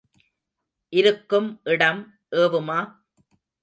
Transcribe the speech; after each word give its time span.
இருக்கும் 0.93 1.49
இடம் 1.67 2.01
ஏவுமா? 2.35 2.79